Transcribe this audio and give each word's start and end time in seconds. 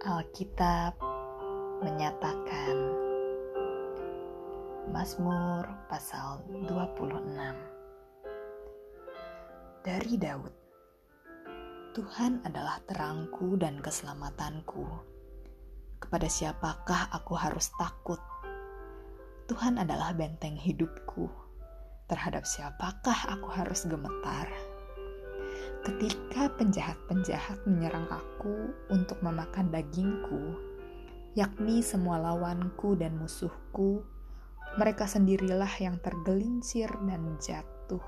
Alkitab 0.00 0.96
menyatakan 1.84 2.76
Mazmur 4.88 5.68
pasal 5.92 6.40
26 6.64 7.20
Dari 9.84 10.14
Daud 10.16 10.56
Tuhan 11.92 12.40
adalah 12.48 12.80
terangku 12.88 13.60
dan 13.60 13.84
keselamatanku. 13.84 14.88
Kepada 16.00 16.32
siapakah 16.32 17.12
aku 17.12 17.36
harus 17.36 17.68
takut? 17.76 18.24
Tuhan 19.52 19.76
adalah 19.76 20.16
benteng 20.16 20.56
hidupku. 20.56 21.28
Terhadap 22.08 22.48
siapakah 22.48 23.36
aku 23.36 23.52
harus 23.52 23.84
gemetar? 23.84 24.48
Ketika 25.80 26.52
penjahat-penjahat 26.60 27.64
menyerang 27.64 28.04
aku 28.12 28.68
untuk 28.92 29.16
memakan 29.24 29.72
dagingku, 29.72 30.52
yakni 31.32 31.80
semua 31.80 32.20
lawanku 32.20 33.00
dan 33.00 33.16
musuhku, 33.16 34.04
mereka 34.76 35.08
sendirilah 35.08 35.72
yang 35.80 35.96
tergelincir 36.04 36.92
dan 37.08 37.24
jatuh. 37.40 38.04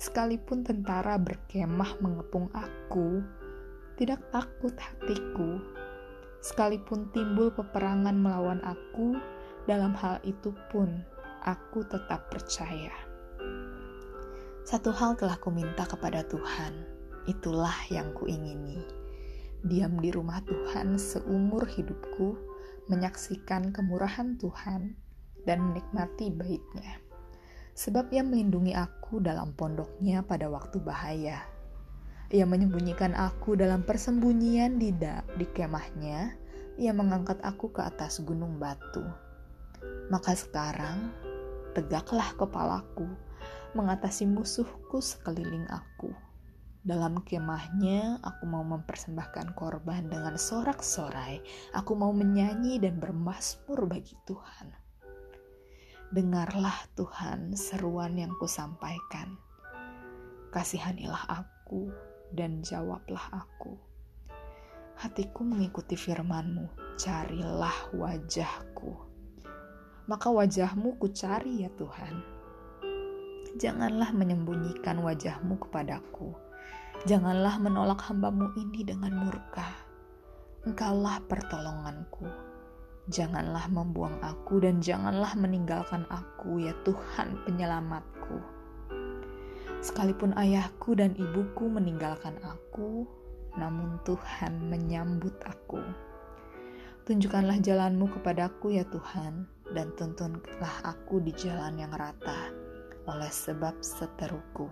Sekalipun 0.00 0.64
tentara 0.64 1.20
berkemah 1.20 2.00
mengepung 2.00 2.48
aku, 2.56 3.20
tidak 4.00 4.24
takut 4.32 4.72
hatiku. 4.80 5.60
Sekalipun 6.40 7.12
timbul 7.12 7.52
peperangan 7.52 8.16
melawan 8.16 8.64
aku, 8.64 9.12
dalam 9.68 9.92
hal 9.92 10.24
itu 10.24 10.56
pun 10.72 11.04
aku 11.44 11.84
tetap 11.84 12.32
percaya. 12.32 13.15
Satu 14.66 14.90
hal 14.90 15.14
telah 15.14 15.38
kuminta 15.38 15.86
kepada 15.86 16.26
Tuhan, 16.26 16.74
itulah 17.30 17.86
yang 17.86 18.10
kuingini. 18.18 18.82
Diam 19.62 19.94
di 20.02 20.10
rumah 20.10 20.42
Tuhan 20.42 20.98
seumur 20.98 21.70
hidupku, 21.70 22.34
menyaksikan 22.90 23.70
kemurahan 23.70 24.34
Tuhan, 24.42 24.98
dan 25.46 25.70
menikmati 25.70 26.34
baiknya. 26.34 26.98
Sebab 27.78 28.10
ia 28.10 28.26
melindungi 28.26 28.74
aku 28.74 29.22
dalam 29.22 29.54
pondoknya 29.54 30.26
pada 30.26 30.50
waktu 30.50 30.82
bahaya. 30.82 31.46
Ia 32.34 32.42
menyembunyikan 32.42 33.14
aku 33.14 33.54
dalam 33.54 33.86
persembunyian 33.86 34.82
di, 34.82 34.90
da, 34.90 35.22
di 35.38 35.46
kemahnya. 35.46 36.34
Ia 36.74 36.90
mengangkat 36.90 37.38
aku 37.46 37.70
ke 37.70 37.86
atas 37.86 38.18
gunung 38.18 38.58
batu. 38.58 39.06
Maka 40.10 40.34
sekarang, 40.34 41.14
tegaklah 41.70 42.34
kepalaku 42.34 43.25
mengatasi 43.76 44.24
musuhku 44.24 45.04
sekeliling 45.04 45.68
aku. 45.68 46.08
Dalam 46.80 47.20
kemahnya, 47.20 48.22
aku 48.24 48.48
mau 48.48 48.64
mempersembahkan 48.64 49.52
korban 49.52 50.08
dengan 50.08 50.40
sorak-sorai. 50.40 51.42
Aku 51.76 51.92
mau 51.92 52.14
menyanyi 52.14 52.80
dan 52.80 52.96
bermasmur 52.96 53.84
bagi 53.84 54.16
Tuhan. 54.24 54.72
Dengarlah 56.08 56.86
Tuhan 56.96 57.52
seruan 57.58 58.16
yang 58.16 58.32
kusampaikan. 58.38 59.36
Kasihanilah 60.54 61.26
aku 61.26 61.90
dan 62.32 62.62
jawablah 62.64 63.34
aku. 63.34 63.76
Hatiku 64.96 65.44
mengikuti 65.44 65.98
firmanmu, 65.98 66.96
carilah 66.96 67.92
wajahku. 67.92 68.94
Maka 70.06 70.30
wajahmu 70.30 71.02
ku 71.02 71.10
cari 71.10 71.66
ya 71.66 71.70
Tuhan 71.74 72.35
janganlah 73.56 74.12
menyembunyikan 74.12 75.00
wajahmu 75.00 75.56
kepadaku. 75.56 76.36
Janganlah 77.08 77.56
menolak 77.56 78.04
hambamu 78.04 78.52
ini 78.56 78.84
dengan 78.84 79.16
murka. 79.16 79.64
Engkaulah 80.68 81.24
pertolonganku. 81.24 82.28
Janganlah 83.08 83.70
membuang 83.72 84.18
aku 84.20 84.60
dan 84.60 84.82
janganlah 84.82 85.32
meninggalkan 85.38 86.04
aku 86.12 86.60
ya 86.60 86.74
Tuhan 86.84 87.38
penyelamatku. 87.48 88.36
Sekalipun 89.80 90.34
ayahku 90.34 90.98
dan 90.98 91.14
ibuku 91.14 91.70
meninggalkan 91.70 92.34
aku, 92.42 93.06
namun 93.54 94.02
Tuhan 94.02 94.66
menyambut 94.66 95.38
aku. 95.46 95.78
Tunjukkanlah 97.06 97.62
jalanmu 97.62 98.10
kepadaku 98.18 98.74
ya 98.74 98.82
Tuhan, 98.90 99.46
dan 99.70 99.94
tuntunlah 99.94 100.82
aku 100.82 101.22
di 101.22 101.30
jalan 101.38 101.78
yang 101.78 101.94
rata 101.94 102.65
oleh 103.06 103.30
sebab 103.30 103.78
seteruku. 103.80 104.68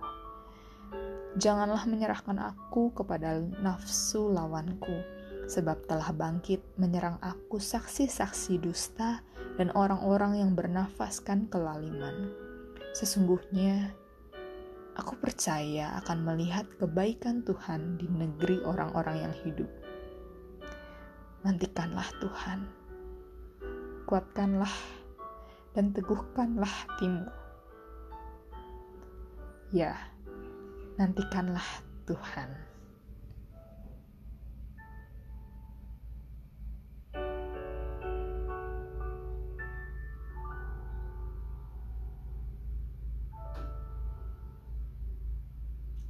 Janganlah 1.35 1.83
menyerahkan 1.83 2.39
aku 2.39 2.95
kepada 2.95 3.43
nafsu 3.59 4.31
lawanku, 4.31 5.03
sebab 5.51 5.83
telah 5.83 6.15
bangkit 6.15 6.63
menyerang 6.79 7.19
aku 7.19 7.59
saksi-saksi 7.59 8.63
dusta 8.63 9.19
dan 9.59 9.67
orang-orang 9.75 10.39
yang 10.39 10.51
bernafaskan 10.55 11.51
kelaliman. 11.51 12.31
Sesungguhnya, 12.95 13.91
aku 14.95 15.19
percaya 15.19 15.99
akan 15.99 16.23
melihat 16.23 16.63
kebaikan 16.79 17.43
Tuhan 17.43 17.99
di 17.99 18.07
negeri 18.07 18.63
orang-orang 18.63 19.27
yang 19.27 19.35
hidup. 19.43 19.67
Nantikanlah 21.43 22.07
Tuhan, 22.23 22.59
kuatkanlah 24.07 24.71
dan 25.75 25.91
teguhkanlah 25.91 26.71
hatimu 26.87 27.27
ya 29.73 29.97
nantikanlah 30.99 31.65
Tuhan. 32.05 32.74